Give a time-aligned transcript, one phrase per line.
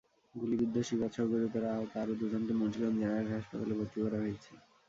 [0.35, 4.51] গুলিবিদ্ধ সিফাতসহ গুরুতর আহত আরও দুজনকে মুন্সিগঞ্জ জেনারেল হাসপাতালে ভর্তি করা হয়েছে।